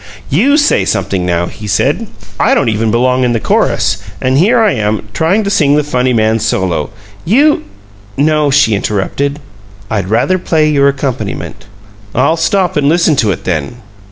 "YOU 0.31 0.57
say 0.57 0.83
something 0.83 1.27
now," 1.27 1.45
he 1.45 1.67
said. 1.67 2.07
"I 2.39 2.55
don't 2.55 2.69
even 2.69 2.89
belong 2.89 3.23
in 3.23 3.33
the 3.33 3.39
chorus, 3.39 3.97
and 4.19 4.39
here 4.39 4.57
I 4.57 4.71
am, 4.71 5.07
trying 5.13 5.43
to 5.43 5.51
sing 5.51 5.75
the 5.75 5.83
funny 5.83 6.11
man's 6.11 6.43
solo! 6.43 6.89
You" 7.23 7.65
"No," 8.17 8.49
she 8.49 8.73
interrupted. 8.73 9.37
"I'd 9.91 10.09
rather 10.09 10.39
play 10.39 10.67
your 10.67 10.87
accompaniment." 10.87 11.67
"I'll 12.15 12.35
stop 12.35 12.75
and 12.77 12.89
listen 12.89 13.15
to 13.17 13.29
it, 13.29 13.43
then." 13.43 13.75